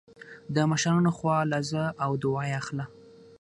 [0.55, 2.85] د مشرانو خوا له ځه او دعا يې اخله